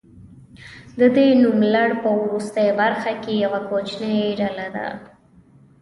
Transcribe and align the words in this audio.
د 0.99 1.01
دې 1.15 1.27
نوملړ 1.43 1.89
په 2.03 2.09
وروستۍ 2.21 2.69
برخه 2.81 3.11
کې 3.23 3.33
یوه 3.43 3.59
کوچنۍ 3.69 4.17
ډله 4.39 4.67
ده. 4.75 4.87